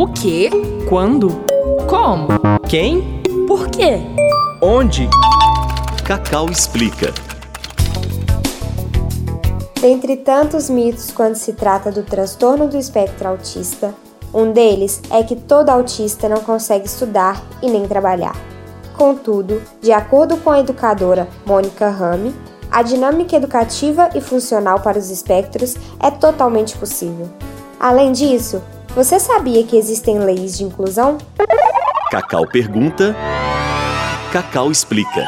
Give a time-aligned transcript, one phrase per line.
[0.00, 0.48] O quê?
[0.88, 1.28] Quando?
[1.86, 2.28] Como?
[2.66, 3.20] Quem?
[3.46, 3.98] Por quê?
[4.62, 5.06] Onde?
[6.06, 7.12] Cacau explica.
[9.78, 13.94] Dentre tantos mitos quando se trata do transtorno do espectro autista,
[14.32, 18.34] um deles é que todo autista não consegue estudar e nem trabalhar.
[18.96, 22.34] Contudo, de acordo com a educadora Mônica Rame,
[22.70, 27.28] a dinâmica educativa e funcional para os espectros é totalmente possível.
[27.80, 28.62] Além disso,
[28.94, 31.16] você sabia que existem leis de inclusão?
[32.10, 33.16] Cacau pergunta,
[34.30, 35.24] Cacau explica.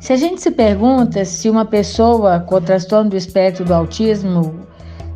[0.00, 4.66] Se a gente se pergunta se uma pessoa com transtorno do espectro do autismo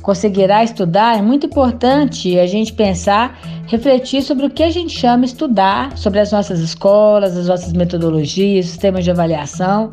[0.00, 5.26] conseguirá estudar, é muito importante a gente pensar, refletir sobre o que a gente chama
[5.26, 9.90] estudar, sobre as nossas escolas, as nossas metodologias, sistemas de avaliação.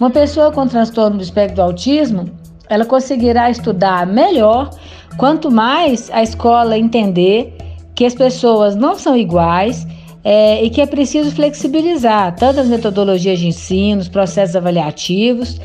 [0.00, 4.70] Uma pessoa com transtorno do espectro do autismo, ela conseguirá estudar melhor
[5.16, 7.56] quanto mais a escola entender
[7.94, 9.86] que as pessoas não são iguais
[10.24, 15.60] é, e que é preciso flexibilizar tanto as metodologias de ensino, os processos avaliativos,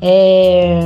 [0.00, 0.80] é,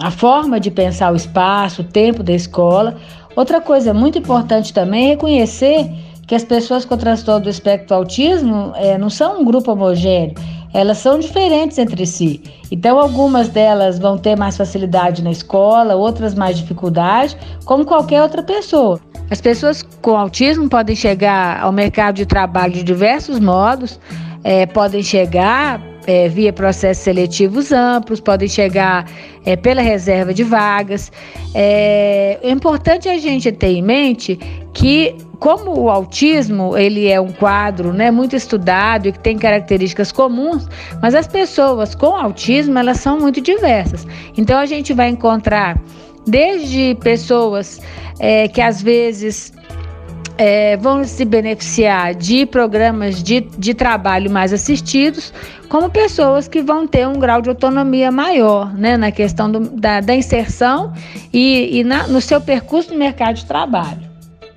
[0.00, 2.96] a forma de pensar o espaço, o tempo da escola.
[3.34, 5.90] Outra coisa muito importante também é reconhecer
[6.26, 10.34] que as pessoas com transtorno do espectro autismo é, não são um grupo homogêneo,
[10.74, 12.42] elas são diferentes entre si.
[12.70, 18.42] Então, algumas delas vão ter mais facilidade na escola, outras mais dificuldade, como qualquer outra
[18.42, 19.00] pessoa.
[19.30, 23.98] As pessoas com autismo podem chegar ao mercado de trabalho de diversos modos,
[24.44, 29.10] é, podem chegar é, via processos seletivos amplos, podem chegar
[29.44, 31.10] é, pela reserva de vagas.
[31.54, 34.38] É, é importante a gente ter em mente
[34.72, 40.12] que como o autismo ele é um quadro né, muito estudado e que tem características
[40.12, 40.68] comuns,
[41.02, 44.06] mas as pessoas com autismo elas são muito diversas.
[44.36, 45.80] Então a gente vai encontrar
[46.26, 47.80] desde pessoas
[48.18, 49.52] é, que às vezes
[50.36, 55.32] é, vão se beneficiar de programas de, de trabalho mais assistidos,
[55.68, 60.00] como pessoas que vão ter um grau de autonomia maior né, na questão do, da,
[60.00, 60.92] da, inserção
[61.32, 64.02] e, e na, no seu percurso no mercado de trabalho.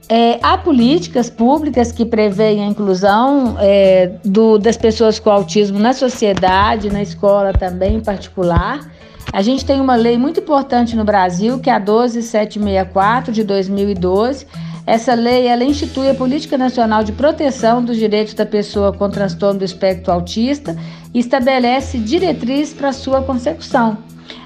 [0.09, 5.91] É, há políticas públicas que preveem a inclusão é, do, das pessoas com autismo na
[5.93, 8.89] sociedade, na escola também em particular.
[9.33, 14.47] A gente tem uma lei muito importante no Brasil, que é a 12764 de 2012.
[14.87, 19.59] Essa lei ela institui a Política Nacional de Proteção dos Direitos da Pessoa com Transtorno
[19.59, 20.77] do Espectro Autista
[21.13, 23.97] e estabelece diretrizes para sua consecução.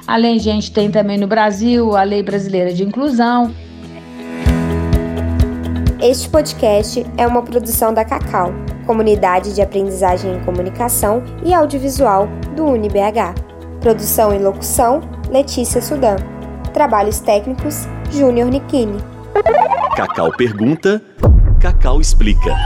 [0.08, 3.54] Além, gente tem também no Brasil a Lei Brasileira de Inclusão.
[6.02, 8.52] Este podcast é uma produção da Cacau,
[8.88, 13.36] Comunidade de Aprendizagem em Comunicação e Audiovisual do UniBH.
[13.80, 16.16] Produção e locução: Letícia Sudan.
[16.74, 18.98] Trabalhos técnicos: Júnior Nikini.
[20.02, 21.00] Cacau pergunta,
[21.60, 22.58] Cacau explica.